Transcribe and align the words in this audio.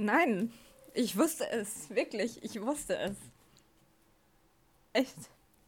Nein, 0.00 0.50
ich 0.94 1.18
wusste 1.18 1.46
es, 1.50 1.90
wirklich, 1.90 2.42
ich 2.42 2.58
wusste 2.62 2.96
es. 2.96 3.16
Echt, 4.94 5.14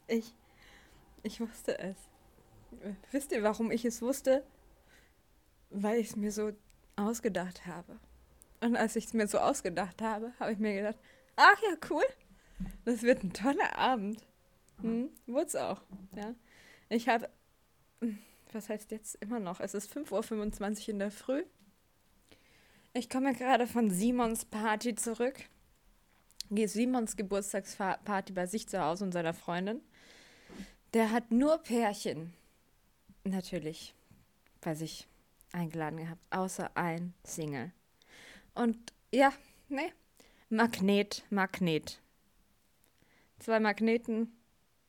ich, 0.07 0.33
ich 1.23 1.39
wusste 1.39 1.79
es. 1.79 1.97
Wisst 3.11 3.33
ihr, 3.33 3.43
warum 3.43 3.71
ich 3.71 3.85
es 3.85 4.01
wusste? 4.01 4.43
Weil 5.69 6.01
ich 6.01 6.09
es 6.09 6.17
mir 6.17 6.33
so 6.33 6.53
ausgedacht 6.97 7.67
habe. 7.67 7.99
Und 8.61 8.75
als 8.75 8.97
ich 8.97 9.05
es 9.05 9.13
mir 9.13 9.29
so 9.29 9.39
ausgedacht 9.39 10.01
habe, 10.01 10.33
habe 10.41 10.53
ich 10.53 10.59
mir 10.59 10.77
gedacht, 10.77 10.99
ach 11.37 11.61
ja, 11.63 11.77
cool, 11.91 12.05
das 12.87 13.03
wird 13.03 13.23
ein 13.23 13.35
toller 13.35 13.77
Abend. 13.77 14.25
Hm, 14.81 15.11
Wurde 15.27 15.47
es 15.47 15.57
auch, 15.57 15.83
ja. 16.17 16.35
Ich 16.89 17.07
habe, 17.07 17.29
was 18.51 18.71
heißt 18.71 18.93
jetzt 18.93 19.17
immer 19.17 19.41
noch? 19.41 19.61
Es 19.61 19.75
ist 19.75 19.95
5.25 19.95 20.81
Uhr 20.81 20.89
in 20.89 20.99
der 21.01 21.11
Früh. 21.11 21.45
Ich 22.95 23.09
komme 23.09 23.33
gerade 23.33 23.67
von 23.67 23.91
Simons 23.91 24.45
Party 24.45 24.95
zurück. 24.95 25.49
Gehe 26.51 26.69
Simons 26.69 27.17
Geburtstagsparty 27.17 28.35
bei 28.35 28.47
sich 28.47 28.69
zu 28.69 28.83
Hause 28.83 29.05
und 29.05 29.13
seiner 29.13 29.33
Freundin. 29.33 29.81
Der 30.93 31.11
hat 31.11 31.31
nur 31.31 31.57
Pärchen. 31.59 32.35
Natürlich 33.25 33.95
bei 34.61 34.75
sich 34.75 35.09
eingeladen 35.53 35.97
gehabt, 35.99 36.23
außer 36.31 36.77
ein 36.77 37.15
Single. 37.25 37.73
Und 38.55 38.77
ja, 39.11 39.33
ne, 39.71 39.91
Magnet, 40.51 41.25
Magnet. 41.31 41.99
Zwei 43.39 43.59
Magneten 43.59 44.37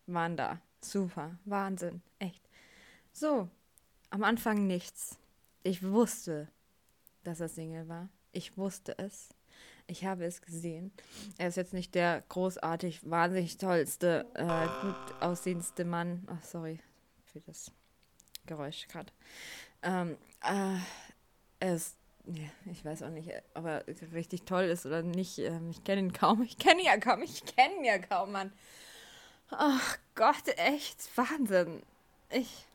waren 0.08 0.36
da. 0.36 0.60
Super, 0.82 1.38
Wahnsinn, 1.46 2.02
echt. 2.20 2.44
So, 3.14 3.50
am 4.10 4.26
Anfang 4.26 4.68
nichts. 4.68 5.18
Ich 5.64 5.84
wusste, 5.84 6.50
dass 7.24 7.40
er 7.40 7.50
Single 7.50 7.88
war. 7.88 8.10
Ich 8.32 8.58
wusste 8.58 8.98
es. 8.98 9.30
Ich 9.88 10.06
habe 10.06 10.26
es 10.26 10.42
gesehen. 10.42 10.92
Er 11.38 11.50
ist 11.50 11.58
jetzt 11.58 11.74
nicht 11.74 11.94
der 11.94 12.24
großartig, 12.30 13.10
wahnsinnig 13.10 13.58
tollste, 13.58 14.26
äh, 14.34 14.68
gut 14.82 15.22
aussehendste 15.22 15.86
Mann. 15.86 16.26
Ach, 16.28 16.44
sorry 16.44 16.80
für 17.34 17.42
das 17.42 17.72
Geräusch 18.46 18.88
gerade. 18.88 19.12
Ähm, 19.82 20.18
äh, 20.44 20.78
er 21.60 21.76
ist, 21.76 21.98
ja, 22.26 22.48
ich 22.72 22.86
weiß 22.86 23.04
auch 23.04 23.10
nicht, 23.10 23.30
ob 23.56 23.66
er 23.66 23.84
richtig 24.14 24.44
toll 24.44 24.66
ist 24.66 24.86
oder 24.86 25.02
nicht. 25.02 25.40
Ähm, 25.40 25.72
ich 25.72 25.84
kenne 25.84 26.02
ihn 26.02 26.14
kaum. 26.14 26.44
Ich 26.44 26.58
kenne 26.58 26.82
ihn 26.82 26.86
ja 26.86 26.98
kaum. 26.98 27.24
Ich 27.24 27.44
kenne 27.44 27.76
ihn 27.78 27.86
ja 27.86 27.98
kaum, 27.98 28.32
Mann. 28.32 28.54
Ach 29.50 29.98
Gott, 30.16 30.48
echt 30.58 31.18
Wahnsinn. 31.18 31.82
Ich, 32.30 32.66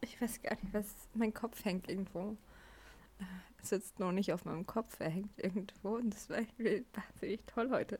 ich 0.00 0.20
weiß 0.20 0.42
gar 0.42 0.54
nicht, 0.54 0.72
was 0.72 0.86
mein 1.14 1.34
Kopf 1.34 1.64
hängt 1.64 1.88
irgendwo 1.88 2.36
sitzt 3.62 3.98
noch 3.98 4.12
nicht 4.12 4.32
auf 4.32 4.44
meinem 4.44 4.66
Kopf, 4.66 4.98
er 5.00 5.10
hängt 5.10 5.38
irgendwo 5.38 5.96
und 5.96 6.14
das 6.14 6.30
war 6.30 6.38
wahnsinnig 6.38 7.40
toll 7.54 7.70
heute. 7.70 7.98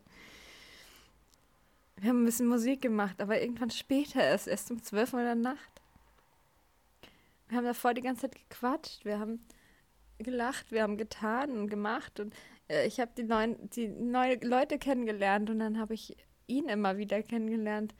Wir 1.96 2.08
haben 2.08 2.22
ein 2.22 2.26
bisschen 2.26 2.48
Musik 2.48 2.80
gemacht, 2.80 3.20
aber 3.20 3.40
irgendwann 3.40 3.70
später 3.70 4.22
erst, 4.22 4.48
erst 4.48 4.70
um 4.70 4.82
12 4.82 5.12
Uhr 5.12 5.20
in 5.20 5.26
der 5.26 5.34
Nacht. 5.34 5.82
Wir 7.48 7.58
haben 7.58 7.66
davor 7.66 7.92
die 7.92 8.00
ganze 8.00 8.22
Zeit 8.22 8.36
gequatscht, 8.36 9.04
wir 9.04 9.18
haben 9.18 9.44
gelacht, 10.18 10.72
wir 10.72 10.82
haben 10.82 10.96
getan 10.96 11.50
und 11.50 11.68
gemacht 11.68 12.20
und 12.20 12.34
äh, 12.68 12.86
ich 12.86 13.00
habe 13.00 13.10
die 13.16 13.24
neuen, 13.24 13.68
die 13.70 13.88
neue 13.88 14.36
Leute 14.36 14.78
kennengelernt 14.78 15.50
und 15.50 15.58
dann 15.58 15.78
habe 15.78 15.94
ich 15.94 16.16
ihn 16.46 16.68
immer 16.68 16.96
wieder 16.96 17.22
kennengelernt. 17.22 17.94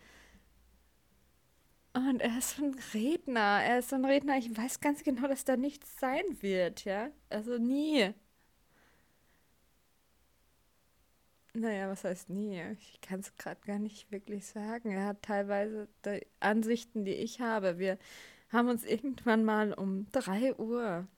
Und 1.93 2.21
er 2.23 2.39
ist 2.39 2.57
so 2.57 2.65
ein 2.65 2.77
Redner. 2.95 3.63
Er 3.63 3.81
ist 3.81 3.91
so 3.91 3.97
ein 3.97 4.05
Redner. 4.05 4.39
Ich 4.39 4.57
weiß 4.57 4.81
ganz 4.81 5.03
genau, 5.03 5.27
dass 5.29 5.45
da 5.45 5.57
nichts 5.57 5.99
sein 5.99 6.25
wird, 6.41 6.85
ja. 6.85 7.11
Also 7.29 7.59
nie. 7.59 8.15
Naja, 11.53 11.89
was 11.91 12.05
heißt 12.05 12.31
nie? 12.31 12.63
Ich 12.79 13.01
kann 13.01 13.21
es 13.21 13.35
gerade 13.37 13.61
gar 13.67 13.79
nicht 13.79 14.11
wirklich 14.13 14.47
sagen. 14.47 14.93
Er 14.93 15.07
hat 15.07 15.23
teilweise 15.23 15.89
die 16.05 16.25
Ansichten, 16.39 17.05
die 17.05 17.15
ich 17.15 17.41
habe. 17.41 17.79
Wir 17.79 17.99
haben 18.51 18.69
uns 18.69 18.85
irgendwann 18.85 19.45
mal 19.45 19.73
um 19.73 20.07
3 20.13 20.57
Uhr, 20.57 21.09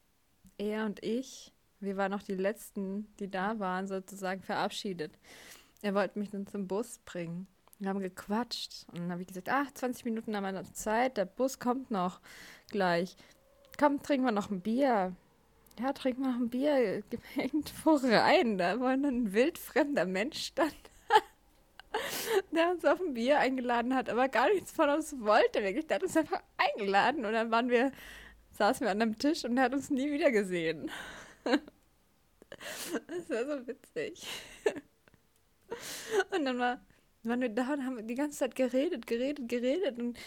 er 0.58 0.86
und 0.86 1.02
ich, 1.04 1.52
wir 1.80 1.96
waren 1.96 2.12
noch 2.12 2.22
die 2.22 2.34
Letzten, 2.34 3.14
die 3.18 3.30
da 3.30 3.58
waren, 3.58 3.86
sozusagen 3.88 4.42
verabschiedet. 4.42 5.18
Er 5.82 5.94
wollte 5.94 6.18
mich 6.18 6.30
dann 6.30 6.46
zum 6.46 6.66
Bus 6.68 6.98
bringen. 7.04 7.46
Wir 7.82 7.88
haben 7.88 7.98
gequatscht 7.98 8.86
und 8.92 9.00
dann 9.00 9.10
habe 9.10 9.22
ich 9.22 9.26
gesagt, 9.26 9.48
ach, 9.48 9.68
20 9.74 10.04
Minuten 10.04 10.36
haben 10.36 10.44
wir 10.44 10.52
noch 10.52 10.72
Zeit, 10.72 11.16
der 11.16 11.24
Bus 11.24 11.58
kommt 11.58 11.90
noch 11.90 12.20
gleich. 12.70 13.16
Komm, 13.76 14.00
trinken 14.00 14.24
wir 14.24 14.30
noch 14.30 14.52
ein 14.52 14.60
Bier. 14.60 15.16
Ja, 15.80 15.92
trinken 15.92 16.22
wir 16.22 16.28
noch 16.30 16.38
ein 16.38 16.48
Bier. 16.48 17.02
Irgendwo 17.36 17.94
rein. 17.94 18.56
Da 18.56 18.78
war 18.78 18.90
ein 18.90 19.32
wildfremder 19.32 20.06
Mensch 20.06 20.44
stand, 20.44 20.76
der 22.52 22.70
uns 22.70 22.84
auf 22.84 23.00
ein 23.00 23.14
Bier 23.14 23.40
eingeladen 23.40 23.96
hat, 23.96 24.08
aber 24.08 24.28
gar 24.28 24.48
nichts 24.52 24.70
von 24.70 24.88
uns 24.88 25.16
wollte. 25.18 25.60
Wirklich, 25.64 25.88
der 25.88 25.96
hat 25.96 26.04
uns 26.04 26.16
einfach 26.16 26.40
eingeladen 26.56 27.24
und 27.24 27.32
dann 27.32 27.50
waren 27.50 27.68
wir, 27.68 27.90
saßen 28.52 28.86
wir 28.86 28.92
an 28.92 29.02
einem 29.02 29.18
Tisch 29.18 29.44
und 29.44 29.58
er 29.58 29.64
hat 29.64 29.74
uns 29.74 29.90
nie 29.90 30.08
wieder 30.12 30.30
gesehen. 30.30 30.88
das 31.42 33.28
war 33.28 33.44
so 33.44 33.66
witzig. 33.66 34.24
Und 36.30 36.44
dann 36.44 36.60
war 36.60 36.80
waren 37.24 37.40
wir 37.40 37.48
da 37.48 37.74
und 37.74 37.84
haben 37.84 38.06
die 38.06 38.14
ganze 38.14 38.38
Zeit 38.38 38.54
geredet, 38.54 39.06
geredet, 39.06 39.48
geredet 39.48 39.98
und 39.98 40.18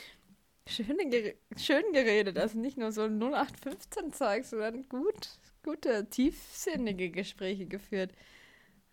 schön, 0.67 0.97
schön 1.57 1.83
geredet. 1.93 2.37
Also 2.37 2.57
nicht 2.57 2.77
nur 2.77 2.91
so 2.91 3.03
0815-Zeug, 3.03 4.45
sondern 4.45 4.87
gut, 4.87 5.39
gute, 5.63 6.09
tiefsinnige 6.09 7.09
Gespräche 7.11 7.65
geführt. 7.65 8.13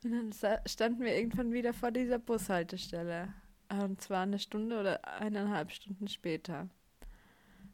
Und 0.05 0.13
dann 0.13 0.61
standen 0.67 1.05
wir 1.05 1.15
irgendwann 1.15 1.53
wieder 1.53 1.73
vor 1.73 1.93
dieser 1.93 2.19
Bushaltestelle. 2.19 3.33
Und 3.69 4.01
zwar 4.03 4.23
eine 4.23 4.39
Stunde 4.39 4.81
oder 4.81 5.07
eineinhalb 5.21 5.71
Stunden 5.71 6.09
später. 6.09 6.69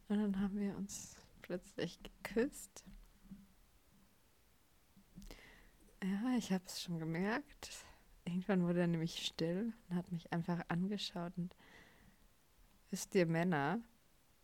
Und 0.07 0.19
dann 0.19 0.39
haben 0.39 0.59
wir 0.59 0.75
uns 0.77 1.15
plötzlich 1.41 1.99
geküsst. 2.03 2.83
Ja, 6.03 6.37
ich 6.37 6.51
habe 6.51 6.63
es 6.65 6.81
schon 6.81 6.99
gemerkt. 6.99 7.85
Irgendwann 8.25 8.67
wurde 8.67 8.81
er 8.81 8.87
nämlich 8.87 9.25
still 9.25 9.73
und 9.89 9.95
hat 9.95 10.11
mich 10.11 10.31
einfach 10.31 10.61
angeschaut 10.67 11.33
und 11.37 11.55
wisst 12.89 13.15
ihr, 13.15 13.25
Männer, 13.25 13.79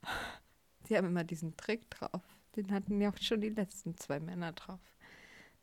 die 0.89 0.97
haben 0.97 1.07
immer 1.07 1.23
diesen 1.23 1.55
Trick 1.57 1.89
drauf. 1.89 2.23
Den 2.55 2.71
hatten 2.71 3.01
ja 3.01 3.09
auch 3.09 3.17
schon 3.17 3.41
die 3.41 3.49
letzten 3.49 3.97
zwei 3.97 4.19
Männer 4.19 4.53
drauf. 4.53 4.79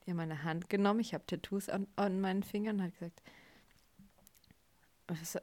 Die 0.04 0.10
haben 0.10 0.18
meine 0.18 0.44
Hand 0.44 0.68
genommen, 0.68 1.00
ich 1.00 1.14
habe 1.14 1.26
Tattoos 1.26 1.68
an, 1.68 1.86
an 1.96 2.20
meinen 2.20 2.42
Fingern 2.42 2.76
und 2.76 2.82
hat 2.82 2.92
gesagt, 2.92 3.22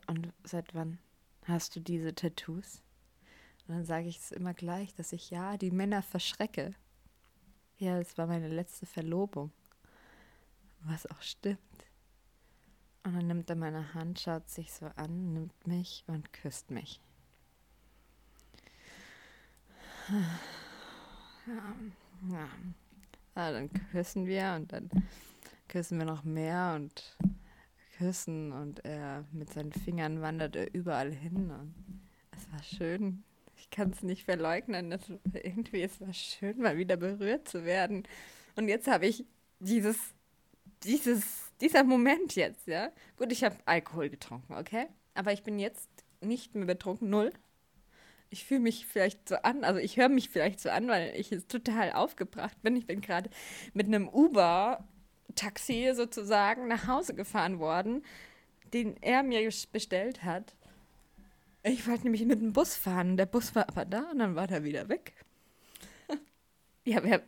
und 0.07 0.33
seit 0.43 0.73
wann 0.73 0.99
hast 1.45 1.75
du 1.75 1.79
diese 1.79 2.13
Tattoos? 2.13 2.81
Und 3.67 3.75
dann 3.75 3.85
sage 3.85 4.07
ich 4.07 4.17
es 4.17 4.31
immer 4.31 4.53
gleich, 4.53 4.93
dass 4.95 5.13
ich 5.13 5.29
ja 5.29 5.57
die 5.57 5.71
Männer 5.71 6.01
verschrecke. 6.01 6.73
Ja, 7.77 7.97
das 7.97 8.17
war 8.17 8.27
meine 8.27 8.47
letzte 8.47 8.85
Verlobung. 8.85 9.51
Was 10.81 11.05
auch 11.05 11.21
stimmt. 11.21 11.59
Und 13.09 13.15
dann 13.15 13.27
nimmt 13.27 13.49
er 13.49 13.55
meine 13.55 13.95
Hand, 13.95 14.19
schaut 14.19 14.47
sich 14.47 14.71
so 14.71 14.85
an, 14.95 15.33
nimmt 15.33 15.65
mich 15.65 16.03
und 16.05 16.31
küsst 16.31 16.69
mich. 16.69 17.01
Ja, 21.47 21.75
ja. 22.29 22.49
ja, 23.35 23.51
dann 23.51 23.71
küssen 23.91 24.27
wir 24.27 24.53
und 24.55 24.71
dann 24.71 24.91
küssen 25.67 25.97
wir 25.97 26.05
noch 26.05 26.23
mehr 26.23 26.73
und 26.75 27.17
küssen 27.97 28.51
und 28.51 28.85
er 28.85 29.25
mit 29.31 29.51
seinen 29.53 29.71
Fingern 29.71 30.21
wandert 30.21 30.55
er 30.55 30.71
überall 30.75 31.11
hin 31.11 31.49
und 31.49 31.73
es 32.37 32.51
war 32.51 32.61
schön. 32.61 33.23
Ich 33.57 33.71
kann 33.71 33.89
es 33.89 34.03
nicht 34.03 34.25
verleugnen, 34.25 34.91
dass 34.91 35.11
irgendwie 35.33 35.81
es 35.81 35.99
war 35.99 36.13
schön, 36.13 36.59
mal 36.59 36.77
wieder 36.77 36.95
berührt 36.95 37.47
zu 37.47 37.65
werden. 37.65 38.03
Und 38.55 38.67
jetzt 38.67 38.87
habe 38.87 39.07
ich 39.07 39.25
dieses, 39.59 39.97
dieses 40.83 41.48
dieser 41.61 41.83
Moment 41.83 42.35
jetzt, 42.35 42.67
ja. 42.67 42.91
Gut, 43.17 43.31
ich 43.31 43.43
habe 43.43 43.55
Alkohol 43.65 44.09
getrunken, 44.09 44.53
okay? 44.53 44.87
Aber 45.13 45.33
ich 45.33 45.43
bin 45.43 45.59
jetzt 45.59 45.89
nicht 46.21 46.55
mehr 46.55 46.65
betrunken, 46.65 47.09
null. 47.09 47.31
Ich 48.29 48.45
fühle 48.45 48.59
mich 48.59 48.85
vielleicht 48.85 49.27
so 49.27 49.35
an, 49.37 49.63
also 49.63 49.79
ich 49.79 49.97
höre 49.97 50.09
mich 50.09 50.29
vielleicht 50.29 50.59
so 50.59 50.69
an, 50.69 50.87
weil 50.87 51.13
ich 51.15 51.31
jetzt 51.31 51.49
total 51.49 51.93
aufgebracht 51.93 52.61
bin. 52.61 52.75
Ich 52.75 52.85
bin 52.85 53.01
gerade 53.01 53.29
mit 53.73 53.87
einem 53.87 54.07
Uber-Taxi 54.07 55.91
sozusagen 55.95 56.67
nach 56.67 56.87
Hause 56.87 57.15
gefahren 57.15 57.59
worden, 57.59 58.03
den 58.73 58.95
er 59.01 59.23
mir 59.23 59.49
bestellt 59.71 60.23
hat. 60.23 60.55
Ich 61.63 61.87
wollte 61.87 62.03
nämlich 62.03 62.25
mit 62.25 62.39
dem 62.39 62.53
Bus 62.53 62.75
fahren. 62.75 63.17
Der 63.17 63.25
Bus 63.25 63.55
war 63.55 63.67
aber 63.67 63.85
da 63.85 64.11
und 64.11 64.19
dann 64.19 64.35
war 64.35 64.49
er 64.49 64.63
wieder 64.63 64.87
weg. 64.89 65.13
Ja, 66.85 67.03
wer, 67.03 67.21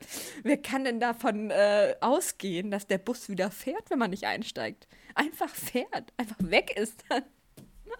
wer 0.43 0.57
kann 0.57 0.85
denn 0.85 0.99
davon 0.99 1.51
äh, 1.51 1.95
ausgehen, 1.99 2.71
dass 2.71 2.87
der 2.87 2.97
Bus 2.97 3.29
wieder 3.29 3.51
fährt, 3.51 3.89
wenn 3.89 3.99
man 3.99 4.09
nicht 4.09 4.25
einsteigt? 4.25 4.87
Einfach 5.13 5.49
fährt, 5.49 6.13
einfach 6.17 6.37
weg 6.39 6.77
ist 6.77 7.03
dann. 7.09 7.23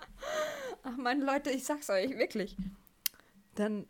Ach 0.84 0.98
man, 0.98 1.22
Leute, 1.22 1.52
ich 1.52 1.64
sag's 1.64 1.90
euch, 1.90 2.18
wirklich. 2.18 2.56
Dann 3.56 3.86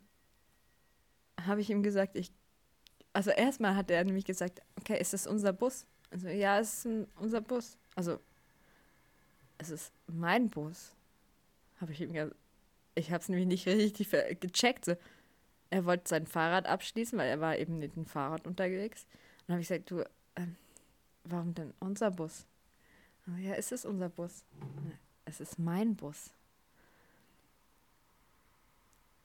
habe 1.40 1.60
ich 1.60 1.70
ihm 1.70 1.82
gesagt, 1.82 2.16
ich. 2.16 2.32
Also 3.14 3.30
erstmal 3.30 3.76
hat 3.76 3.90
er 3.90 4.02
nämlich 4.04 4.24
gesagt, 4.24 4.62
okay, 4.78 4.98
ist 4.98 5.12
das 5.12 5.26
unser 5.26 5.52
Bus? 5.52 5.86
Also, 6.10 6.28
ja, 6.28 6.58
es 6.58 6.78
ist 6.78 6.84
ein, 6.86 7.06
unser 7.16 7.40
Bus. 7.40 7.78
Also, 7.94 8.18
es 9.58 9.70
ist 9.70 9.92
mein 10.06 10.50
Bus. 10.50 10.94
Habe 11.80 11.92
ich 11.92 12.00
ihm 12.00 12.12
gesagt. 12.12 12.36
Ich 12.94 13.10
habe 13.10 13.22
es 13.22 13.28
nämlich 13.28 13.46
nicht 13.46 13.66
richtig 13.66 14.10
gecheckt. 14.40 14.84
So. 14.84 14.94
Er 15.72 15.86
wollte 15.86 16.06
sein 16.06 16.26
Fahrrad 16.26 16.66
abschließen, 16.66 17.18
weil 17.18 17.30
er 17.30 17.40
war 17.40 17.56
eben 17.56 17.78
mit 17.78 17.96
dem 17.96 18.04
Fahrrad 18.04 18.46
unterwegs. 18.46 19.04
Und 19.04 19.48
dann 19.48 19.54
habe 19.54 19.62
ich 19.62 19.68
gesagt, 19.68 19.90
du, 19.90 20.04
ähm, 20.36 20.54
warum 21.24 21.54
denn 21.54 21.72
unser 21.80 22.10
Bus? 22.10 22.46
ja, 23.38 23.54
ist 23.54 23.72
es 23.72 23.86
unser 23.86 24.10
Bus? 24.10 24.44
Es 25.24 25.40
ist 25.40 25.58
mein 25.58 25.96
Bus. 25.96 26.34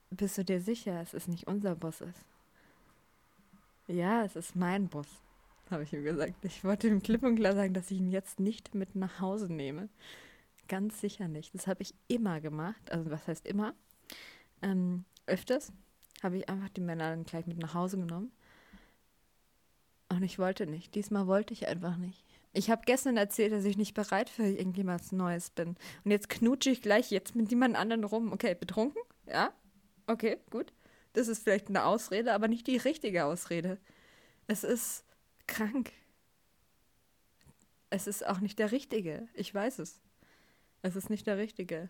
Bist 0.10 0.38
du 0.38 0.46
dir 0.46 0.62
sicher, 0.62 1.02
es 1.02 1.28
nicht 1.28 1.48
unser 1.48 1.76
Bus 1.76 2.00
ist? 2.00 2.24
Ja, 3.88 4.24
es 4.24 4.38
ist 4.38 4.56
mein 4.56 4.88
Bus, 4.88 5.08
habe 5.70 5.84
ich 5.84 5.92
ihm 5.92 6.06
gesagt. 6.06 6.46
Ich 6.46 6.64
wollte 6.64 6.88
ihm 6.88 7.04
klipp 7.04 7.24
und 7.24 7.36
klar 7.36 7.56
sagen, 7.56 7.74
dass 7.74 7.92
ich 7.92 7.98
ihn 7.98 8.10
jetzt 8.10 8.40
nicht 8.40 8.74
mit 8.74 8.96
nach 8.96 9.20
Hause 9.20 9.52
nehme. 9.52 9.90
Ganz 10.70 11.02
sicher 11.02 11.28
nicht. 11.28 11.54
Das 11.54 11.68
habe 11.68 11.82
ich 11.82 11.94
immer 12.08 12.40
gemacht. 12.40 12.90
Also 12.90 13.12
was 13.12 13.28
heißt 13.28 13.46
immer? 13.46 13.74
Ähm, 14.62 15.04
öfters 15.26 15.74
habe 16.24 16.38
ich 16.38 16.50
einfach 16.50 16.70
die 16.70 16.82
Männer 16.82 17.10
dann 17.10 17.26
gleich 17.26 17.46
mit 17.48 17.58
nach 17.58 17.74
Hause 17.74 17.98
genommen. 17.98 18.32
Und 20.10 20.24
ich 20.24 20.40
wollte 20.40 20.66
nicht. 20.68 20.96
Diesmal 20.96 21.28
wollte 21.28 21.54
ich 21.54 21.68
einfach 21.68 21.98
nicht. 21.98 22.24
Ich 22.54 22.72
habe 22.72 22.82
gestern 22.86 23.18
erzählt, 23.18 23.52
dass 23.52 23.66
ich 23.66 23.78
nicht 23.78 23.94
bereit 23.94 24.30
für 24.30 24.44
irgendjemals 24.44 25.12
Neues 25.12 25.50
bin. 25.50 25.76
Und 26.04 26.12
jetzt 26.12 26.30
knutsche 26.30 26.72
ich 26.72 26.82
gleich 26.82 27.12
jetzt 27.12 27.36
mit 27.36 27.52
jemand 27.52 27.76
anderen 27.76 28.04
rum. 28.04 28.32
Okay, 28.32 28.56
betrunken? 28.56 29.02
Ja? 29.28 29.52
Okay, 30.08 30.38
gut. 30.50 30.74
Das 31.14 31.28
ist 31.28 31.44
vielleicht 31.44 31.68
eine 31.68 31.86
Ausrede, 31.86 32.34
aber 32.34 32.48
nicht 32.48 32.68
die 32.68 32.78
richtige 32.78 33.26
Ausrede. 33.26 33.78
Es 34.48 34.64
ist 34.64 35.04
krank. 35.46 35.92
Es 37.90 38.08
ist 38.08 38.26
auch 38.26 38.40
nicht 38.40 38.60
der 38.60 38.72
richtige. 38.72 39.28
Ich 39.34 39.54
weiß 39.54 39.80
es. 39.80 40.00
Es 40.82 40.96
ist 40.96 41.10
nicht 41.10 41.28
der 41.28 41.38
richtige. 41.38 41.90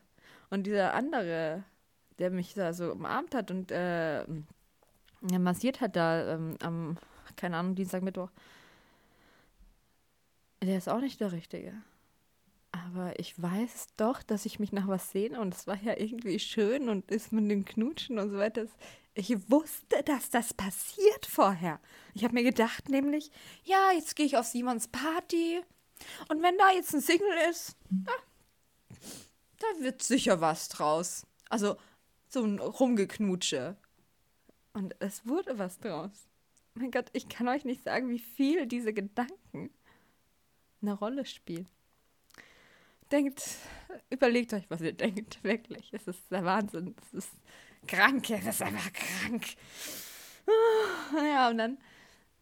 Und 0.49 0.65
dieser 0.65 0.93
andere, 0.93 1.63
der 2.19 2.31
mich 2.31 2.53
da 2.53 2.73
so 2.73 2.91
umarmt 2.91 3.35
hat 3.35 3.51
und 3.51 3.71
äh, 3.71 4.25
massiert 5.21 5.81
hat 5.81 5.95
da 5.95 6.33
ähm, 6.33 6.55
am, 6.61 6.97
keine 7.35 7.57
Ahnung, 7.57 7.75
Dienstag, 7.75 8.03
Mittwoch, 8.03 8.29
der 10.61 10.77
ist 10.77 10.89
auch 10.89 10.99
nicht 10.99 11.19
der 11.19 11.31
Richtige. 11.31 11.73
Aber 12.71 13.19
ich 13.19 13.41
weiß 13.41 13.87
doch, 13.97 14.21
dass 14.23 14.45
ich 14.45 14.59
mich 14.59 14.71
nach 14.71 14.87
was 14.87 15.11
sehne 15.11 15.39
und 15.39 15.53
es 15.53 15.67
war 15.67 15.77
ja 15.81 15.97
irgendwie 15.97 16.39
schön 16.39 16.89
und 16.89 17.09
ist 17.09 17.31
mit 17.31 17.49
dem 17.49 17.65
Knutschen 17.65 18.19
und 18.19 18.31
so 18.31 18.37
weiter. 18.37 18.65
Ich 19.13 19.49
wusste, 19.49 20.03
dass 20.03 20.29
das 20.29 20.53
passiert 20.53 21.25
vorher. 21.25 21.79
Ich 22.13 22.23
habe 22.23 22.35
mir 22.35 22.43
gedacht, 22.43 22.89
nämlich, 22.89 23.31
ja, 23.63 23.91
jetzt 23.95 24.15
gehe 24.15 24.25
ich 24.25 24.37
auf 24.37 24.45
Simons 24.45 24.87
Party 24.89 25.61
und 26.29 26.43
wenn 26.43 26.57
da 26.57 26.71
jetzt 26.71 26.93
ein 26.93 27.01
Single 27.01 27.49
ist, 27.49 27.75
na, 27.89 28.11
da 29.59 29.83
wird 29.83 30.03
sicher 30.03 30.41
was 30.41 30.69
draus. 30.69 31.25
Also 31.49 31.77
so 32.27 32.43
ein 32.43 32.59
Rumgeknutsche. 32.59 33.77
Und 34.73 34.95
es 34.99 35.25
wurde 35.25 35.57
was 35.57 35.79
draus. 35.79 36.27
Mein 36.75 36.91
Gott, 36.91 37.09
ich 37.13 37.27
kann 37.27 37.47
euch 37.47 37.65
nicht 37.65 37.83
sagen, 37.83 38.09
wie 38.09 38.19
viel 38.19 38.67
diese 38.67 38.93
Gedanken 38.93 39.71
eine 40.81 40.93
Rolle 40.93 41.25
spielen. 41.25 41.67
Denkt, 43.11 43.43
überlegt 44.09 44.53
euch, 44.53 44.69
was 44.69 44.81
ihr 44.81 44.93
denkt. 44.93 45.39
Wirklich. 45.43 45.91
Es 45.93 46.07
ist 46.07 46.29
der 46.29 46.43
Wahnsinn. 46.43 46.95
Es 47.01 47.13
ist 47.13 47.31
krank. 47.87 48.29
Es 48.29 48.45
ist 48.45 48.61
einfach 48.61 48.91
krank. 48.93 49.45
Ja, 51.15 51.49
und 51.49 51.57
dann, 51.57 51.77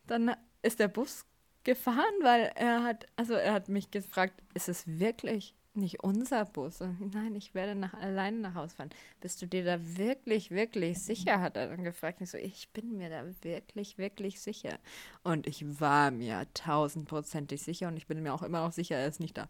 dann 0.08 0.36
ist 0.62 0.80
der 0.80 0.88
Bus 0.88 1.26
gefahren, 1.64 2.14
weil 2.22 2.52
er 2.56 2.84
hat, 2.84 3.08
also 3.16 3.34
er 3.34 3.54
hat 3.54 3.70
mich 3.70 3.92
gefragt, 3.92 4.42
ist 4.54 4.70
es 4.70 4.86
wirklich 4.86 5.56
nicht 5.76 6.04
unser 6.04 6.46
Bus. 6.46 6.80
Nein, 6.80 7.36
ich 7.36 7.54
werde 7.54 7.76
nach, 7.76 7.94
alleine 7.94 8.38
nach 8.38 8.56
Hause 8.56 8.76
fahren. 8.76 8.90
Bist 9.22 9.42
du 9.42 9.48
dir 9.48 9.64
da 9.64 9.80
wirklich, 9.98 10.52
wirklich 10.52 11.00
sicher? 11.00 11.42
Hat 11.42 11.58
er 11.58 11.68
dann 11.68 11.84
gefragt. 11.84 12.22
Ich 12.22 12.32
so, 12.32 12.38
ich 12.38 12.70
bin 12.70 12.98
mir 12.98 13.10
da 13.10 13.24
wirklich, 13.44 13.98
wirklich 13.98 14.42
sicher. 14.42 14.80
Und 15.24 15.48
ich 15.48 15.80
war 15.80 16.12
mir 16.12 16.46
tausendprozentig 16.54 17.62
sicher 17.62 17.88
und 17.88 17.98
ich 17.98 18.08
bin 18.08 18.22
mir 18.24 18.34
auch 18.34 18.44
immer 18.44 18.62
noch 18.62 18.72
sicher, 18.72 18.96
er 18.96 19.08
ist 19.08 19.20
nicht 19.20 19.38
da. 19.38 19.50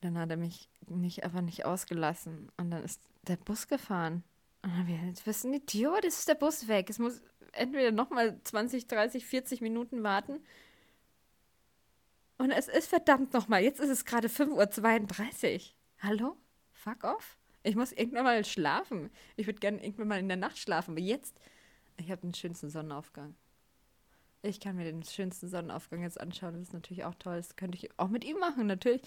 Dann 0.00 0.18
hat 0.18 0.30
er 0.30 0.36
mich 0.36 0.68
nicht, 0.86 1.24
aber 1.24 1.40
nicht 1.42 1.64
ausgelassen. 1.64 2.50
Und 2.56 2.70
dann 2.70 2.82
ist 2.82 3.00
der 3.22 3.36
Bus 3.36 3.68
gefahren. 3.68 4.22
Und 4.62 4.76
dann 4.76 4.86
wir, 4.86 4.96
jetzt 4.96 5.24
bist 5.24 5.44
ein 5.44 5.54
Idiot, 5.54 6.04
jetzt 6.04 6.18
ist 6.20 6.28
der 6.28 6.34
Bus 6.34 6.68
weg. 6.68 6.90
Es 6.90 6.98
muss 6.98 7.22
entweder 7.52 7.90
nochmal 7.90 8.38
20, 8.44 8.86
30, 8.86 9.24
40 9.24 9.60
Minuten 9.60 10.02
warten 10.02 10.40
und 12.38 12.50
es 12.50 12.68
ist 12.68 12.88
verdammt 12.88 13.32
nochmal, 13.32 13.62
jetzt 13.62 13.80
ist 13.80 13.90
es 13.90 14.04
gerade 14.04 14.28
5.32 14.28 15.54
Uhr. 15.54 15.60
Hallo? 16.00 16.36
Fuck 16.72 17.04
off? 17.04 17.38
Ich 17.62 17.76
muss 17.76 17.92
irgendwann 17.92 18.24
mal 18.24 18.44
schlafen. 18.44 19.10
Ich 19.36 19.46
würde 19.46 19.58
gerne 19.58 19.82
irgendwann 19.82 20.08
mal 20.08 20.18
in 20.18 20.28
der 20.28 20.36
Nacht 20.36 20.58
schlafen. 20.58 20.92
Aber 20.92 21.00
jetzt, 21.00 21.34
ich 21.96 22.10
habe 22.10 22.20
den 22.20 22.34
schönsten 22.34 22.68
Sonnenaufgang. 22.68 23.34
Ich 24.42 24.60
kann 24.60 24.76
mir 24.76 24.84
den 24.84 25.02
schönsten 25.02 25.48
Sonnenaufgang 25.48 26.02
jetzt 26.02 26.20
anschauen. 26.20 26.52
Das 26.52 26.64
ist 26.64 26.74
natürlich 26.74 27.04
auch 27.04 27.14
toll. 27.14 27.36
Das 27.36 27.56
könnte 27.56 27.78
ich 27.78 27.98
auch 27.98 28.08
mit 28.08 28.24
ihm 28.24 28.38
machen, 28.38 28.66
natürlich. 28.66 29.00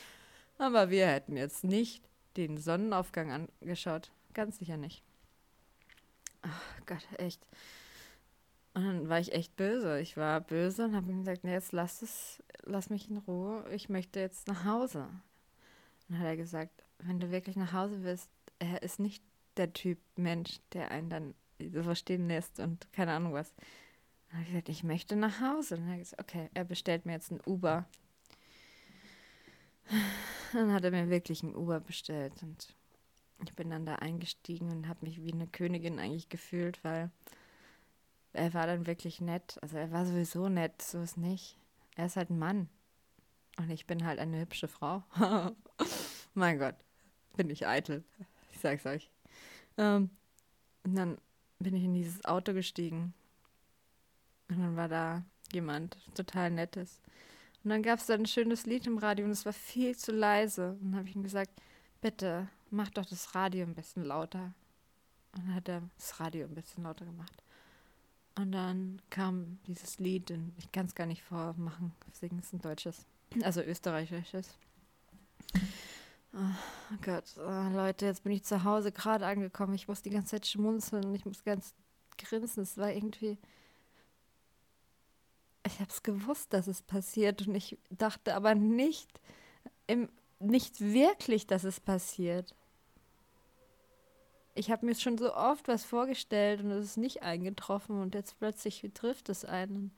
Aber 0.57 0.89
wir 0.89 1.07
hätten 1.07 1.37
jetzt 1.37 1.63
nicht 1.63 2.03
den 2.35 2.57
Sonnenaufgang 2.57 3.31
angeschaut. 3.61 4.11
Ganz 4.33 4.57
sicher 4.57 4.77
nicht. 4.77 5.03
Ach 6.41 6.85
Gott, 6.87 7.07
echt. 7.19 7.45
Und 8.77 8.85
dann 8.85 9.09
war 9.09 9.19
ich 9.19 9.33
echt 9.33 9.55
böse. 9.55 9.99
Ich 10.01 10.17
war 10.17 10.39
böse 10.39 10.85
und 10.85 10.95
habe 10.95 11.09
ihm 11.09 11.21
gesagt, 11.21 11.43
nee, 11.43 11.51
jetzt 11.51 11.71
lass 11.71 12.03
es, 12.03 12.43
lass 12.61 12.91
mich 12.91 13.09
in 13.09 13.17
Ruhe. 13.17 13.65
Ich 13.71 13.89
möchte 13.89 14.19
jetzt 14.19 14.47
nach 14.47 14.65
Hause. 14.65 14.99
Und 14.99 16.09
dann 16.09 16.19
hat 16.19 16.27
er 16.27 16.37
gesagt, 16.37 16.83
wenn 16.99 17.19
du 17.19 17.31
wirklich 17.31 17.55
nach 17.55 17.73
Hause 17.73 18.03
willst, 18.03 18.29
er 18.59 18.83
ist 18.83 18.99
nicht 18.99 19.23
der 19.57 19.73
Typ 19.73 19.97
Mensch, 20.15 20.59
der 20.73 20.91
einen 20.91 21.09
dann 21.09 21.33
so 21.73 21.81
verstehen 21.81 22.27
lässt 22.27 22.59
und 22.59 22.93
keine 22.93 23.13
Ahnung 23.13 23.33
was. 23.33 23.51
Dann 24.27 24.33
habe 24.33 24.43
ich 24.43 24.49
gesagt, 24.49 24.69
ich 24.69 24.83
möchte 24.83 25.15
nach 25.15 25.41
Hause. 25.41 25.73
Und 25.73 25.81
dann 25.81 25.89
hat 25.89 25.95
er 25.95 26.03
gesagt, 26.03 26.21
okay, 26.21 26.49
er 26.53 26.63
bestellt 26.63 27.07
mir 27.07 27.13
jetzt 27.13 27.31
ein 27.31 27.41
Uber. 27.47 27.87
Dann 30.53 30.71
hat 30.71 30.83
er 30.83 30.91
mir 30.91 31.09
wirklich 31.09 31.41
ein 31.41 31.55
Uber 31.55 31.79
bestellt 31.79 32.43
und 32.43 32.75
ich 33.43 33.53
bin 33.55 33.71
dann 33.71 33.87
da 33.87 33.95
eingestiegen 33.95 34.69
und 34.69 34.87
habe 34.87 35.03
mich 35.07 35.23
wie 35.23 35.33
eine 35.33 35.47
Königin 35.47 35.97
eigentlich 35.97 36.29
gefühlt, 36.29 36.83
weil 36.83 37.09
er 38.37 38.53
war 38.53 38.67
dann 38.67 38.87
wirklich 38.87 39.19
nett. 39.19 39.57
Also 39.61 39.77
er 39.77 39.91
war 39.91 40.05
sowieso 40.05 40.47
nett, 40.47 40.81
so 40.81 41.01
ist 41.01 41.17
nicht. 41.17 41.57
Er 41.95 42.05
ist 42.05 42.15
halt 42.15 42.29
ein 42.29 42.39
Mann. 42.39 42.69
Und 43.57 43.69
ich 43.71 43.87
bin 43.87 44.05
halt 44.05 44.19
eine 44.19 44.39
hübsche 44.39 44.67
Frau. 44.67 45.03
mein 46.35 46.59
Gott, 46.59 46.75
bin 47.35 47.49
ich 47.49 47.67
eitel. 47.67 48.03
Ich 48.51 48.59
sag's 48.59 48.85
euch. 48.85 49.09
Ähm, 49.77 50.11
und 50.83 50.95
dann 50.95 51.17
bin 51.59 51.75
ich 51.75 51.83
in 51.83 51.95
dieses 51.95 52.23
Auto 52.25 52.53
gestiegen. 52.53 53.13
Und 54.49 54.59
dann 54.59 54.75
war 54.75 54.87
da 54.87 55.23
jemand, 55.51 55.97
total 56.13 56.51
nettes. 56.51 57.01
Und 57.63 57.71
dann 57.71 57.81
gab 57.81 57.99
es 57.99 58.05
da 58.05 58.13
ein 58.13 58.27
schönes 58.27 58.65
Lied 58.65 58.85
im 58.85 58.99
Radio 58.99 59.25
und 59.25 59.31
es 59.31 59.45
war 59.45 59.53
viel 59.53 59.97
zu 59.97 60.11
leise. 60.11 60.77
Und 60.79 60.91
dann 60.91 60.99
habe 60.99 61.09
ich 61.09 61.15
ihm 61.15 61.23
gesagt, 61.23 61.51
bitte, 62.01 62.47
mach 62.69 62.89
doch 62.91 63.05
das 63.05 63.33
Radio 63.33 63.65
ein 63.65 63.73
bisschen 63.73 64.03
lauter. 64.03 64.53
Und 65.33 65.47
dann 65.47 65.55
hat 65.55 65.67
er 65.67 65.81
das 65.97 66.19
Radio 66.19 66.45
ein 66.45 66.53
bisschen 66.53 66.83
lauter 66.83 67.05
gemacht. 67.05 67.43
Und 68.37 68.51
dann 68.51 69.01
kam 69.09 69.59
dieses 69.65 69.97
Lied, 69.99 70.29
und 70.31 70.53
ich 70.57 70.71
kann 70.71 70.85
es 70.85 70.95
gar 70.95 71.07
nicht 71.07 71.23
vormachen, 71.23 71.91
singen 72.11 72.39
es 72.39 72.53
ein 72.53 72.59
deutsches, 72.59 73.05
also 73.41 73.61
österreichisches. 73.61 74.57
Oh 76.33 76.95
Gott, 77.01 77.23
oh 77.37 77.69
Leute, 77.73 78.05
jetzt 78.05 78.23
bin 78.23 78.31
ich 78.31 78.43
zu 78.43 78.63
Hause 78.63 78.91
gerade 78.91 79.25
angekommen. 79.25 79.73
Ich 79.73 79.87
muss 79.87 80.03
die 80.03 80.11
ganze 80.11 80.31
Zeit 80.31 80.45
schmunzeln 80.45 81.05
und 81.05 81.15
ich 81.15 81.25
muss 81.25 81.43
ganz 81.43 81.73
grinsen. 82.17 82.61
Es 82.61 82.77
war 82.77 82.91
irgendwie. 82.91 83.39
Ich 85.65 85.79
habe 85.79 85.89
es 85.89 86.03
gewusst, 86.03 86.53
dass 86.53 86.67
es 86.67 86.81
passiert 86.81 87.47
und 87.47 87.55
ich 87.55 87.77
dachte 87.89 88.35
aber 88.35 88.55
nicht, 88.55 89.19
im, 89.87 90.09
nicht 90.39 90.79
wirklich, 90.79 91.47
dass 91.47 91.63
es 91.63 91.79
passiert 91.79 92.55
ich 94.57 94.71
habe 94.71 94.85
mir 94.85 94.95
schon 94.95 95.17
so 95.17 95.33
oft 95.33 95.67
was 95.67 95.85
vorgestellt 95.85 96.61
und 96.61 96.71
es 96.71 96.85
ist 96.85 96.97
nicht 96.97 97.23
eingetroffen 97.23 98.01
und 98.01 98.15
jetzt 98.15 98.37
plötzlich 98.39 98.83
trifft 98.93 99.29
es 99.29 99.45
einen. 99.45 99.91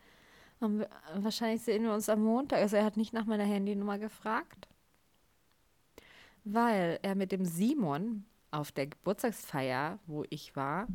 Und 0.59 0.85
wahrscheinlich 1.15 1.61
sehen 1.61 1.83
wir 1.83 1.93
uns 1.93 2.09
am 2.09 2.21
Montag. 2.23 2.59
Also 2.59 2.75
er 2.75 2.83
hat 2.83 2.97
nicht 2.97 3.13
nach 3.13 3.25
meiner 3.25 3.45
Handynummer 3.45 3.97
gefragt, 3.97 4.67
weil 6.43 6.99
er 7.01 7.15
mit 7.15 7.31
dem 7.31 7.45
Simon 7.45 8.25
auf 8.51 8.71
der 8.71 8.87
Geburtstagsfeier, 8.87 9.99
wo 10.05 10.25
ich 10.29 10.55
war, 10.55 10.87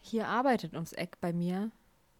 hier 0.00 0.28
arbeitet 0.28 0.74
ums 0.74 0.94
Eck 0.94 1.20
bei 1.20 1.32
mir. 1.32 1.70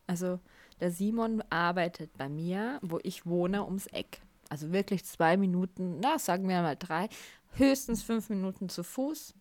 Also 0.06 0.38
der 0.80 0.90
Simon 0.90 1.42
arbeitet 1.48 2.16
bei 2.18 2.28
mir, 2.28 2.78
wo 2.82 2.98
ich 3.02 3.24
wohne, 3.24 3.64
ums 3.64 3.86
Eck. 3.86 4.20
Also 4.50 4.72
wirklich 4.72 5.04
zwei 5.04 5.36
Minuten, 5.36 6.00
na, 6.00 6.18
sagen 6.18 6.48
wir 6.48 6.60
mal 6.60 6.76
drei, 6.76 7.08
höchstens 7.52 8.02
fünf 8.02 8.28
Minuten 8.28 8.68
zu 8.68 8.82
Fuß 8.82 9.34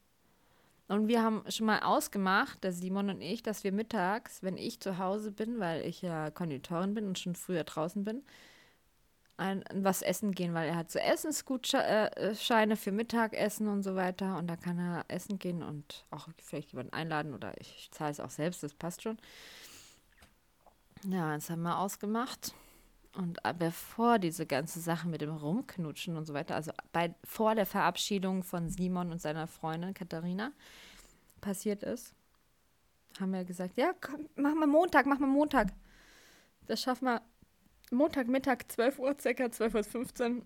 und 0.90 1.08
wir 1.08 1.24
haben 1.24 1.44
schon 1.50 1.68
mal 1.68 1.82
ausgemacht, 1.82 2.64
der 2.64 2.74
Simon 2.74 3.12
und 3.12 3.22
ich, 3.22 3.44
dass 3.44 3.64
wir 3.64 3.72
mittags, 3.72 4.42
wenn 4.42 4.58
ich 4.58 4.80
zu 4.80 4.98
Hause 4.98 5.32
bin, 5.32 5.60
weil 5.60 5.86
ich 5.86 6.02
ja 6.02 6.32
Konditorin 6.32 6.96
bin 6.96 7.06
und 7.06 7.20
schon 7.20 7.36
früher 7.36 7.64
draußen 7.64 8.04
bin, 8.04 8.24
ein, 9.38 9.64
was 9.72 10.02
essen 10.02 10.32
gehen, 10.32 10.56
weil 10.56 10.68
er 10.68 10.76
hat 10.76 10.92
so 10.92 10.98
Essensgutscheine 10.98 12.76
für 12.76 12.92
Mittagessen 12.92 13.68
und 13.68 13.84
so 13.84 13.96
weiter. 13.96 14.38
Und 14.38 14.48
da 14.48 14.56
kann 14.56 14.80
er 14.80 15.06
essen 15.08 15.38
gehen 15.38 15.62
und 15.62 16.06
auch 16.10 16.28
vielleicht 16.44 16.72
jemanden 16.72 16.94
einladen 16.94 17.36
oder 17.36 17.54
ich 17.62 17.90
zahle 17.92 18.12
es 18.12 18.20
auch 18.20 18.32
selbst, 18.32 18.64
das 18.64 18.74
passt 18.74 19.04
schon. 19.04 19.18
Ja, 21.04 21.36
das 21.36 21.52
haben 21.52 21.62
wir 21.62 21.78
ausgemacht. 21.78 22.54
Und 23.14 23.40
bevor 23.58 24.20
diese 24.20 24.46
ganze 24.46 24.80
Sache 24.80 25.08
mit 25.08 25.22
dem 25.22 25.36
Rumknutschen 25.36 26.16
und 26.16 26.26
so 26.26 26.34
weiter, 26.34 26.56
also 26.56 26.72
bei, 26.92 27.14
vor 27.24 27.56
der 27.56 27.66
Verabschiedung 27.66 28.44
von 28.44 28.70
Simon 28.70 29.12
und 29.12 29.20
seiner 29.20 29.48
Freundin 29.48 29.94
Katharina 29.94 30.52
passiert 31.42 31.84
ist, 31.84 32.14
haben 33.20 33.34
wir 33.34 33.44
gesagt, 33.46 33.78
ja, 33.78 33.94
komm, 34.00 34.30
mach 34.36 34.54
mal 34.54 34.68
Montag, 34.68 35.06
mach 35.06 35.20
mal 35.20 35.28
Montag. 35.28 35.70
Das 36.68 36.82
schaffen 36.82 37.06
wir 37.06 37.22
Montagmittag, 37.92 38.68
12 38.68 39.00
Uhr, 39.00 39.16
circa 39.20 39.46
12.15 39.46 40.38
Uhr. 40.38 40.46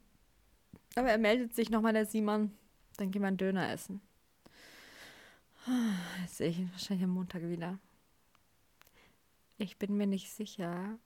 Aber 0.95 1.09
er 1.09 1.17
meldet 1.17 1.53
sich 1.53 1.69
nochmal, 1.69 1.93
der 1.93 2.05
Simon. 2.05 2.51
Dann 2.97 3.11
gehen 3.11 3.21
wir 3.21 3.27
einen 3.27 3.37
Döner 3.37 3.69
essen. 3.71 4.01
Jetzt 6.21 6.37
sehe 6.37 6.49
ich 6.49 6.59
ihn 6.59 6.71
wahrscheinlich 6.71 7.03
am 7.03 7.11
Montag 7.11 7.43
wieder. 7.43 7.79
Ich 9.57 9.77
bin 9.77 9.97
mir 9.97 10.07
nicht 10.07 10.31
sicher. 10.31 10.97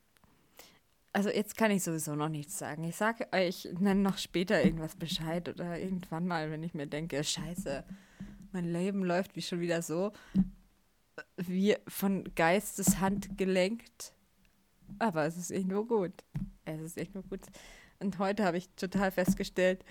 Also 1.12 1.30
jetzt 1.30 1.56
kann 1.56 1.70
ich 1.70 1.82
sowieso 1.82 2.14
noch 2.14 2.28
nichts 2.28 2.58
sagen. 2.58 2.84
Ich 2.84 2.96
sage 2.96 3.26
euch, 3.32 3.68
nenne 3.78 4.02
noch 4.02 4.18
später 4.18 4.62
irgendwas 4.62 4.94
Bescheid 4.94 5.48
oder 5.48 5.78
irgendwann 5.78 6.26
mal, 6.26 6.50
wenn 6.50 6.62
ich 6.62 6.74
mir 6.74 6.86
denke, 6.86 7.24
scheiße, 7.24 7.84
mein 8.52 8.72
Leben 8.72 9.04
läuft 9.04 9.34
wie 9.34 9.42
schon 9.42 9.60
wieder 9.60 9.82
so, 9.82 10.12
wie 11.36 11.76
von 11.86 12.24
Geisteshand 12.34 13.36
gelenkt. 13.38 14.12
Aber 14.98 15.24
es 15.24 15.36
ist 15.36 15.50
echt 15.50 15.66
nur 15.66 15.86
gut. 15.86 16.12
Es 16.64 16.80
ist 16.80 16.98
echt 16.98 17.14
nur 17.14 17.24
gut. 17.24 17.40
Und 18.00 18.18
heute 18.18 18.44
habe 18.44 18.58
ich 18.58 18.68
total 18.70 19.10
festgestellt, 19.10 19.84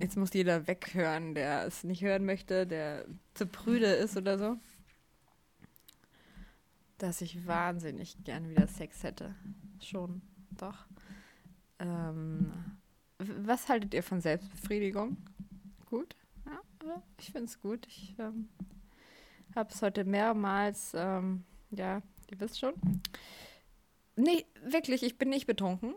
jetzt 0.00 0.16
muss 0.16 0.32
jeder 0.32 0.66
weghören, 0.66 1.34
der 1.34 1.66
es 1.66 1.84
nicht 1.84 2.02
hören 2.02 2.24
möchte, 2.24 2.66
der 2.66 3.06
zu 3.34 3.46
prüde 3.46 3.86
ist 3.86 4.16
oder 4.16 4.38
so, 4.38 4.56
dass 6.98 7.20
ich 7.20 7.46
wahnsinnig 7.46 8.16
gern 8.24 8.48
wieder 8.48 8.66
Sex 8.66 9.02
hätte. 9.02 9.34
Schon, 9.80 10.22
doch. 10.58 10.86
Ähm, 11.78 12.52
was 13.18 13.68
haltet 13.68 13.94
ihr 13.94 14.02
von 14.02 14.20
Selbstbefriedigung? 14.20 15.16
Gut? 15.86 16.16
Ja, 16.46 17.02
ich 17.18 17.26
finde 17.26 17.46
es 17.46 17.60
gut. 17.60 17.86
Ich 17.86 18.14
ähm, 18.18 18.48
habe 19.54 19.70
es 19.72 19.82
heute 19.82 20.04
mehrmals, 20.04 20.92
ähm, 20.94 21.44
ja, 21.70 22.02
ihr 22.30 22.40
wisst 22.40 22.58
schon. 22.58 22.74
Nee, 24.16 24.46
wirklich, 24.64 25.02
ich 25.02 25.18
bin 25.18 25.28
nicht 25.28 25.46
betrunken. 25.46 25.94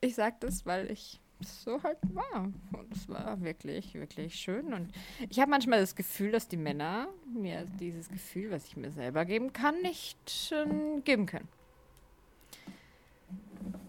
Ich 0.00 0.14
sage 0.14 0.36
das, 0.40 0.66
weil 0.66 0.90
ich 0.90 1.20
so 1.40 1.82
halt 1.82 1.98
war. 2.14 2.52
Und 2.72 2.92
es 2.94 3.08
war 3.08 3.40
wirklich, 3.42 3.94
wirklich 3.94 4.36
schön. 4.36 4.72
Und 4.72 4.92
ich 5.28 5.40
habe 5.40 5.50
manchmal 5.50 5.80
das 5.80 5.94
Gefühl, 5.94 6.32
dass 6.32 6.48
die 6.48 6.56
Männer 6.56 7.08
mir 7.26 7.66
dieses 7.78 8.08
Gefühl, 8.08 8.50
was 8.50 8.66
ich 8.66 8.76
mir 8.76 8.90
selber 8.90 9.24
geben 9.24 9.52
kann, 9.52 9.80
nicht 9.82 10.52
äh, 10.52 11.00
geben 11.00 11.26
können. 11.26 11.48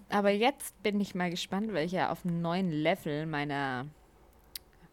Aber 0.10 0.30
jetzt 0.30 0.82
bin 0.84 1.00
ich 1.02 1.16
mal 1.16 1.30
gespannt, 1.30 1.74
weil 1.74 1.86
ich 1.86 1.92
ja 1.92 2.12
auf 2.12 2.26
einem 2.26 2.42
neuen 2.42 2.72
Level 2.72 3.26
meiner, 3.26 3.88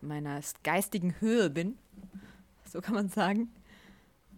meiner 0.01 0.41
geistigen 0.63 1.21
Höhe 1.21 1.51
bin. 1.51 1.79
So 2.65 2.81
kann 2.81 2.95
man 2.95 3.09
sagen. 3.09 3.53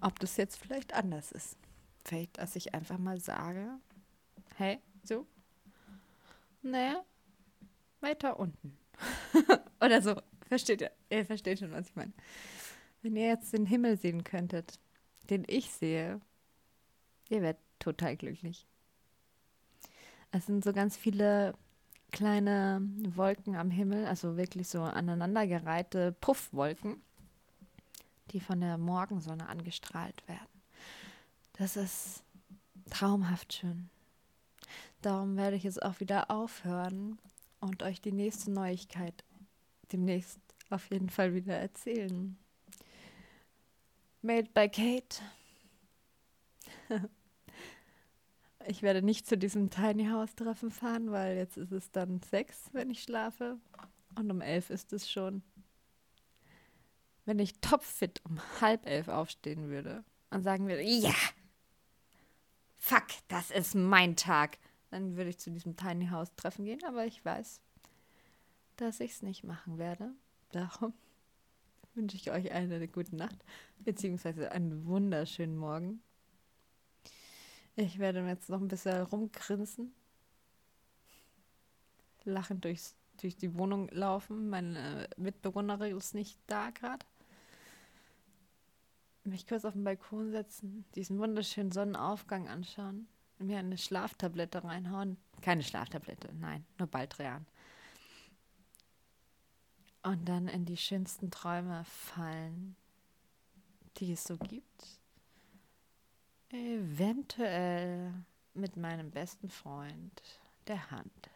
Ob 0.00 0.18
das 0.21 0.37
jetzt 0.37 0.59
vielleicht 0.59 0.92
anders 0.92 1.33
ist. 1.33 1.56
Vielleicht, 2.04 2.38
dass 2.38 2.54
ich 2.54 2.75
einfach 2.75 2.99
mal 2.99 3.18
sage, 3.18 3.78
hey, 4.56 4.78
so, 5.02 5.26
naja, 6.62 7.02
weiter 8.00 8.38
unten. 8.38 8.76
Oder 9.80 10.02
so. 10.02 10.21
Versteht 10.47 10.83
ihr? 10.83 10.92
Ihr 11.11 11.26
versteht 11.26 11.59
schon, 11.59 11.73
was 11.73 11.88
ich 11.88 11.97
meine. 11.97 12.12
Wenn 13.02 13.16
ihr 13.16 13.26
jetzt 13.26 13.52
den 13.52 13.66
Himmel 13.66 13.97
sehen 13.97 14.23
könntet, 14.23 14.78
den 15.30 15.45
ich 15.49 15.71
sehe, 15.71 16.21
ihr 17.28 17.42
werdet 17.42 17.62
total 17.78 18.16
glücklich. 18.16 18.66
Es 20.37 20.45
sind 20.45 20.62
so 20.64 20.75
ganz 20.75 20.99
viele 20.99 21.55
kleine 22.12 22.83
Wolken 23.14 23.57
am 23.57 23.71
Himmel, 23.71 24.05
also 24.05 24.37
wirklich 24.37 24.69
so 24.69 24.83
aneinandergereihte 24.83 26.12
Puffwolken, 26.12 27.00
die 28.33 28.40
von 28.40 28.61
der 28.61 28.76
Morgensonne 28.76 29.49
angestrahlt 29.49 30.28
werden. 30.28 30.62
Das 31.55 31.78
ist 31.78 32.23
traumhaft 32.90 33.55
schön. 33.55 33.88
Darum 35.00 35.38
werde 35.38 35.57
ich 35.57 35.62
jetzt 35.62 35.83
auch 35.83 36.00
wieder 36.00 36.31
aufhören 36.31 37.19
und 37.61 37.83
euch 37.83 38.02
die 38.02 38.12
nächste 38.12 38.50
Neuigkeit 38.50 39.25
demnächst 39.90 40.38
auf 40.69 40.90
jeden 40.90 41.09
Fall 41.09 41.33
wieder 41.33 41.57
erzählen. 41.57 42.37
Made 44.21 44.50
by 44.52 44.69
Kate. 44.69 45.23
ich 48.66 48.82
werde 48.82 49.02
nicht 49.02 49.26
zu 49.26 49.37
diesem 49.37 49.70
Tiny 49.70 50.06
House 50.06 50.35
Treffen 50.35 50.70
fahren, 50.70 51.11
weil 51.11 51.37
jetzt 51.37 51.56
ist 51.56 51.73
es 51.73 51.90
dann 51.90 52.20
sechs, 52.23 52.70
wenn 52.73 52.90
ich 52.90 53.02
schlafe. 53.02 53.58
Und 54.16 54.30
um 54.30 54.40
elf 54.40 54.70
ist 54.70 54.92
es 54.92 55.11
schon. 55.11 55.42
Wenn 57.25 57.38
ich 57.38 57.61
topfit 57.61 58.20
um 58.25 58.40
halb 58.61 58.87
elf 58.87 59.08
aufstehen 59.08 59.68
würde 59.68 60.04
und 60.30 60.42
sagen 60.42 60.68
würde, 60.68 60.82
ja, 60.82 61.14
fuck, 62.75 63.06
das 63.28 63.50
ist 63.50 63.75
mein 63.75 64.16
Tag 64.16 64.58
dann 64.90 65.16
würde 65.16 65.30
ich 65.30 65.38
zu 65.38 65.50
diesem 65.50 65.76
Tiny 65.76 66.08
House 66.08 66.35
Treffen 66.37 66.64
gehen, 66.64 66.82
aber 66.85 67.06
ich 67.06 67.25
weiß, 67.25 67.61
dass 68.76 69.00
ich 69.00 69.12
es 69.12 69.23
nicht 69.23 69.44
machen 69.44 69.78
werde. 69.78 70.12
Darum 70.52 70.94
wünsche 71.94 72.16
ich 72.16 72.30
euch 72.30 72.52
eine 72.52 72.87
gute 72.88 73.16
Nacht, 73.16 73.44
beziehungsweise 73.78 74.52
einen 74.52 74.87
wunderschönen 74.87 75.56
Morgen. 75.56 76.02
Ich 77.76 77.99
werde 77.99 78.26
jetzt 78.26 78.49
noch 78.49 78.61
ein 78.61 78.68
bisschen 78.68 79.02
rumgrinsen, 79.02 79.92
lachend 82.25 82.64
durchs, 82.64 82.95
durch 83.21 83.37
die 83.37 83.54
Wohnung 83.54 83.88
laufen. 83.90 84.49
Meine 84.49 85.09
Mitbewohnerin 85.16 85.97
ist 85.97 86.14
nicht 86.14 86.38
da 86.47 86.71
gerade. 86.71 87.04
Mich 89.25 89.47
kurz 89.47 89.64
auf 89.64 89.75
den 89.75 89.85
Balkon 89.85 90.30
setzen, 90.30 90.85
diesen 90.95 91.18
wunderschönen 91.18 91.73
Sonnenaufgang 91.73 92.49
anschauen 92.49 93.09
mir 93.38 93.59
eine 93.59 93.78
Schlaftablette 93.78 94.64
reinhauen. 94.64 95.16
Keine 95.42 95.62
Schlaftablette, 95.62 96.33
nein, 96.35 96.64
nur 96.78 96.88
Baldrian. 96.88 97.47
Und 100.02 100.28
dann 100.28 100.49
in 100.49 100.64
die 100.64 100.76
schönsten 100.76 101.30
Träume 101.30 101.85
fallen, 101.85 102.76
die 103.99 104.12
es 104.12 104.25
so 104.25 104.37
gibt. 104.37 105.00
Eventuell 106.87 108.12
mit 108.55 108.76
meinem 108.76 109.11
besten 109.11 109.50
Freund, 109.50 110.23
der 110.69 110.90
Hand. 110.93 111.31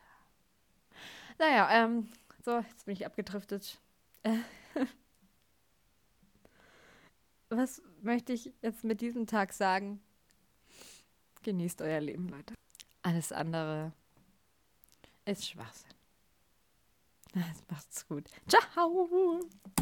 Naja, 1.39 1.69
ähm, 1.73 2.09
so, 2.45 2.61
jetzt 2.61 2.85
bin 2.85 2.93
ich 2.95 3.05
abgedriftet. 3.05 3.81
Was 7.49 7.83
möchte 8.01 8.33
ich 8.33 8.53
jetzt 8.63 8.85
mit 8.85 9.01
diesem 9.01 9.27
Tag 9.27 9.53
sagen? 9.53 10.01
Genießt 11.43 11.83
euer 11.83 12.01
Leben, 12.01 12.29
Leute. 12.29 12.55
Alles 13.03 13.33
andere 13.33 13.93
ist 15.25 15.49
Schwachsinn. 15.49 15.91
Macht's 17.69 18.07
gut. 18.07 18.31
Ciao. 18.47 19.41